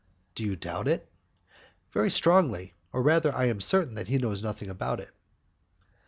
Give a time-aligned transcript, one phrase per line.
[0.33, 1.07] "Do you doubt it?"
[1.93, 5.11] "Very strongly, or rather I am certain that he knows nothing about it."